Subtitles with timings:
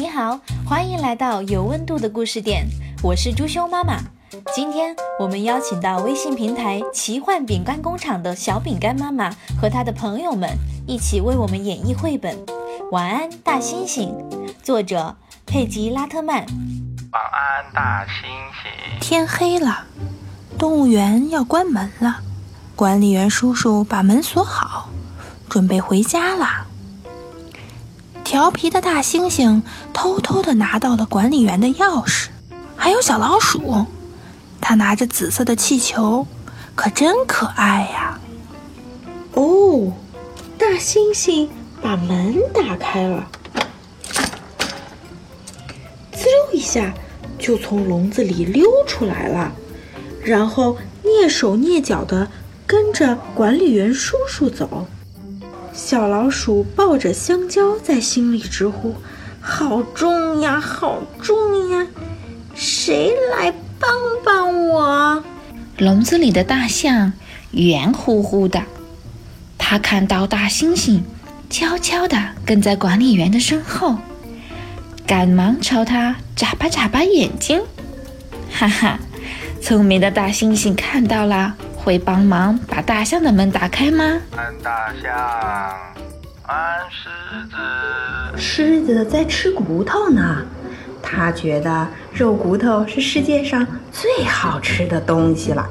[0.00, 2.66] 你好，欢迎来到有温度的故事店，
[3.02, 3.98] 我是朱兄妈妈。
[4.54, 10.48] 今天我们邀请到微信平台奇幻饼干工厂的小饼干妈妈和她的朋友们
[10.86, 12.34] 一起为我们演绎绘本
[12.90, 14.08] 《晚安大猩猩》，
[14.62, 15.14] 作者
[15.44, 16.46] 佩吉拉特曼。
[17.12, 18.24] 晚安，大猩
[18.54, 19.00] 猩。
[19.02, 19.84] 天黑了，
[20.58, 22.20] 动物园要关门了。
[22.74, 24.88] 管理员叔叔把门锁好，
[25.50, 26.68] 准备回家了。
[28.30, 29.60] 调皮的大猩猩
[29.92, 32.28] 偷偷地拿到了管理员的钥匙，
[32.76, 33.86] 还有小老鼠。
[34.60, 36.24] 他拿着紫色的气球，
[36.76, 38.20] 可真可爱呀！
[39.34, 39.92] 哦，
[40.56, 41.48] 大猩猩
[41.82, 43.26] 把门打开了，
[46.12, 46.94] 滋溜一下
[47.36, 49.50] 就从笼子里溜出来了，
[50.22, 52.30] 然后蹑手蹑脚地
[52.64, 54.86] 跟着管理员叔叔走。
[55.72, 58.94] 小老鼠抱着香蕉，在心里直呼
[59.40, 61.86] ：“好重呀，好重呀！
[62.54, 63.90] 谁来帮
[64.24, 65.24] 帮我？”
[65.78, 67.12] 笼子里的大象
[67.52, 68.62] 圆乎乎的，
[69.56, 71.00] 它看到大猩猩
[71.48, 73.96] 悄悄地跟在管理员的身后，
[75.06, 77.60] 赶忙朝他眨巴眨巴眼睛。
[78.52, 78.98] 哈哈，
[79.62, 81.56] 聪明的大猩猩看到了。
[81.82, 84.04] 会帮忙把大象的门打开吗？
[84.36, 85.16] 安大象，
[86.42, 87.08] 安狮
[87.50, 88.38] 子。
[88.38, 90.44] 狮子在吃骨头呢，
[91.02, 95.66] 他觉得肉骨头是世界上最好吃的东西了。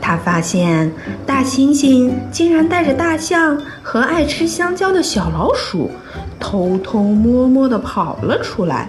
[0.00, 0.90] 他发现
[1.26, 5.90] 大猩猩竟然带着大象和爱吃香蕉的小老鼠，
[6.40, 8.88] 偷偷摸摸地跑了出来。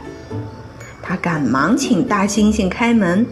[1.04, 3.28] 他赶忙请大猩猩开门。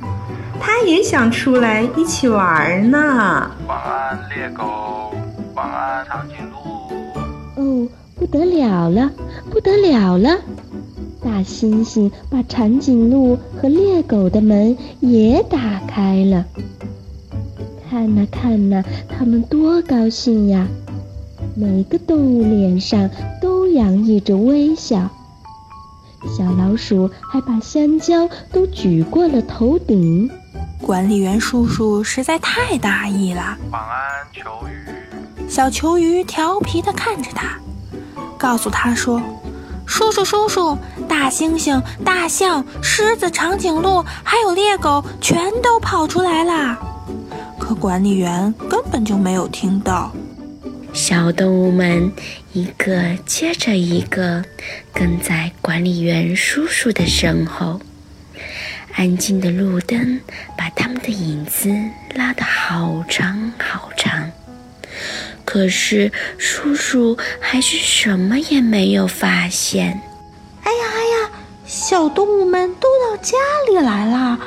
[0.59, 3.52] 他也想出来一起玩呢。
[3.67, 5.13] 晚安，猎狗。
[5.55, 6.57] 晚安，长颈鹿。
[7.61, 9.09] 哦，不得了了，
[9.49, 10.37] 不得了了！
[11.21, 16.45] 大猩猩把长颈鹿和猎狗的门也打开了。
[17.89, 20.67] 看呐看呐，他们多高兴呀！
[21.55, 23.09] 每个动物脸上
[23.41, 25.09] 都洋溢着微笑。
[26.37, 30.30] 小老鼠还把香蕉都举过了头顶。
[30.89, 33.55] 管理员叔叔实在太大意了。
[33.70, 35.48] 晚安，球鱼。
[35.48, 37.60] 小球鱼调皮地看着他，
[38.39, 39.22] 告诉他说
[39.86, 40.76] ：“叔叔，叔叔，
[41.08, 46.80] 大猩猩、大象、狮子、长颈鹿，还有猎狗，全都跑出来啦！”
[47.60, 50.11] 可管理员根本就没有听到。
[50.92, 52.11] 小动物们
[52.54, 54.44] 一个接着一个
[54.92, 57.80] 跟在管理员叔叔的身后。
[58.94, 60.20] 安静的路灯
[60.58, 61.70] 把他们的影子
[62.16, 64.30] 拉得好长好长，
[65.45, 70.02] 可是叔叔还是什么也没有发现。
[70.64, 71.30] 哎呀哎呀，
[71.66, 73.38] 小动物们都到家
[73.70, 74.38] 里来了，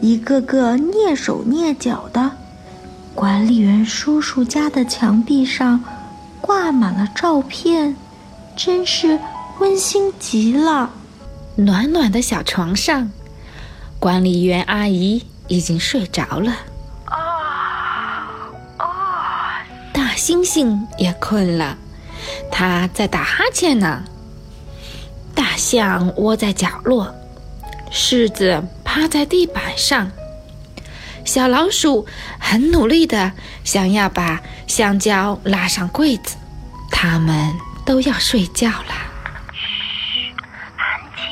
[0.00, 2.30] 一个个蹑手蹑脚的。
[3.14, 5.84] 管理员叔叔家的墙壁上
[6.40, 7.94] 挂满了照片，
[8.56, 9.18] 真是
[9.58, 10.90] 温馨极了。
[11.56, 13.10] 暖暖的小床上。
[14.00, 16.52] 管理员阿姨已经睡着了，
[17.04, 19.62] 啊啊！
[19.92, 21.76] 大猩猩也困了，
[22.50, 24.02] 它在打哈欠呢。
[25.34, 27.14] 大象窝在角落，
[27.90, 30.10] 狮子趴在地板上，
[31.26, 32.06] 小老鼠
[32.38, 33.32] 很努力的
[33.64, 36.38] 想要把香蕉拉上柜子。
[36.90, 38.94] 它们都要睡觉了。
[39.52, 40.32] 嘘，
[40.78, 41.22] 安静。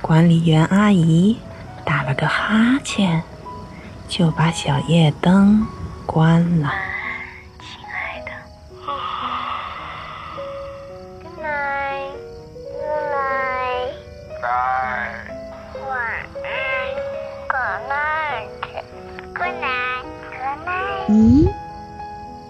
[0.00, 1.36] 管理员阿姨。
[1.84, 3.22] 打了个哈欠
[4.08, 5.66] 就把小夜灯
[6.06, 6.72] 关了。
[7.60, 8.30] 亲爱的
[8.86, 8.92] 啊
[17.88, 18.46] 奶
[19.34, 20.10] good night
[20.44, 21.52] good night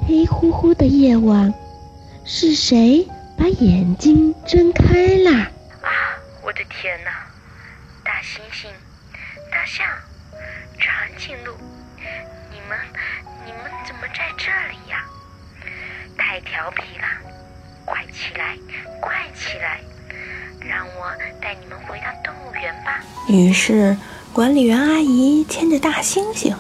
[0.06, 1.54] 黑乎乎的夜晚
[2.24, 4.94] 是谁把眼睛睁开
[5.24, 5.50] 啦？
[5.82, 5.88] 啊
[6.42, 7.10] 我的天呐
[8.04, 8.66] 大猩猩。
[9.62, 9.86] 大象、
[10.76, 11.52] 长颈鹿，
[12.50, 12.76] 你们
[13.46, 15.04] 你们怎么在这里呀？
[16.18, 17.06] 太调皮了，
[17.84, 18.58] 快起来，
[19.00, 19.78] 快起来，
[20.68, 23.04] 让我带你们回到动物园吧。
[23.28, 23.96] 于是，
[24.32, 26.56] 管理员阿姨牵着大猩猩，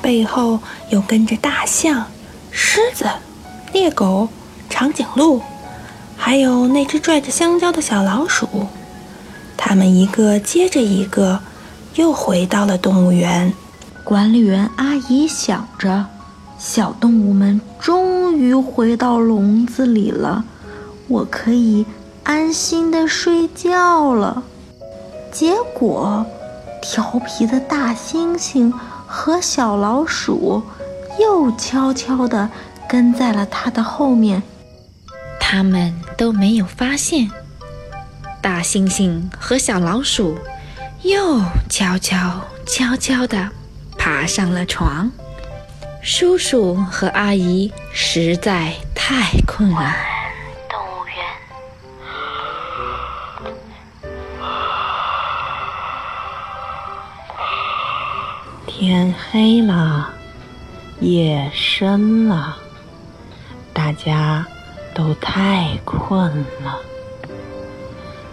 [0.00, 2.10] 背后又跟着大象、
[2.50, 3.10] 狮子、
[3.74, 4.30] 猎狗、
[4.70, 5.42] 长颈鹿，
[6.16, 8.68] 还有那只拽着香蕉的小老鼠，
[9.54, 11.42] 他们一个接着一个。
[11.96, 13.52] 又回到了动物园，
[14.04, 16.06] 管理员阿姨想着，
[16.58, 20.44] 小动物们终于回到笼子里了，
[21.08, 21.86] 我可以
[22.22, 24.42] 安心的睡觉了。
[25.32, 26.24] 结果，
[26.82, 28.70] 调皮的大猩猩
[29.06, 30.62] 和小老鼠
[31.18, 32.50] 又悄悄地
[32.86, 34.42] 跟在了他的后面。
[35.40, 37.30] 他们都没有发现，
[38.42, 40.36] 大猩猩和小老鼠
[41.06, 43.48] 又悄悄悄悄地
[43.96, 45.08] 爬上了床。
[46.02, 49.94] 叔叔和阿姨实在太困了。
[50.68, 51.14] 动物园。
[58.66, 60.10] 天黑了，
[60.98, 62.56] 夜深了，
[63.72, 64.44] 大家
[64.92, 66.80] 都太困了，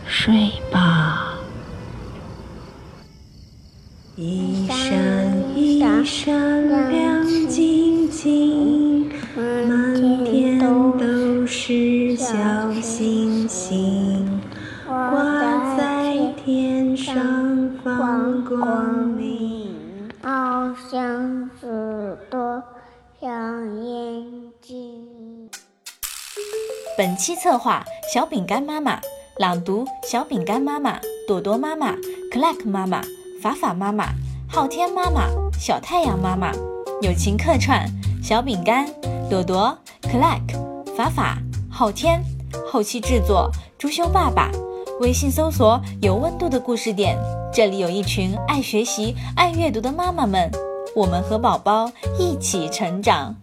[0.08, 1.33] 睡吧。
[4.16, 12.36] 一闪一闪亮晶晶，满天都是小
[12.80, 14.40] 星星，
[14.86, 16.16] 挂在
[16.46, 17.16] 天上
[17.84, 19.74] 放光明。
[20.22, 21.66] 好像许
[22.30, 22.62] 多
[23.20, 25.50] 小眼睛。
[26.96, 27.84] 本期策划：
[28.14, 29.02] 小饼干妈妈，
[29.40, 31.96] 朗读：小饼干妈妈、朵朵妈妈、
[32.32, 33.02] Clack 妈妈、
[33.44, 34.06] 法法妈妈、
[34.48, 35.28] 昊天妈妈、
[35.60, 36.54] 小太阳妈妈。
[37.02, 37.86] 友情客串：
[38.24, 38.88] 小饼干、
[39.30, 40.40] 朵朵、Clack、
[40.96, 41.38] 法法、
[41.70, 42.24] 昊天。
[42.66, 44.50] 后期制作：朱修爸爸。
[45.02, 47.18] 微信搜索“有温度的故事点”，
[47.54, 50.50] 这里有一群爱学习、爱阅读的妈妈们，
[50.96, 53.36] 我们和宝宝一起成长。